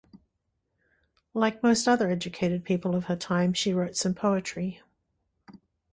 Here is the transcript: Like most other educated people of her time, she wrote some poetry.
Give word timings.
Like 1.35 1.61
most 1.61 1.87
other 1.87 2.09
educated 2.09 2.63
people 2.65 2.95
of 2.95 3.03
her 3.05 3.15
time, 3.15 3.53
she 3.53 3.71
wrote 3.71 3.95
some 3.95 4.15
poetry. 4.15 4.81